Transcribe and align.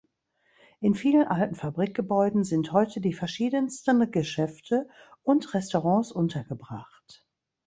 In 0.79 0.95
vielen 0.95 1.27
alten 1.27 1.53
Fabrikgebäuden 1.53 2.43
sind 2.43 2.71
heute 2.73 3.01
die 3.01 3.13
verschiedensten 3.13 4.09
Geschäfte 4.09 4.89
und 5.21 5.53
Restaurants 5.53 6.11
untergebracht. 6.11 7.23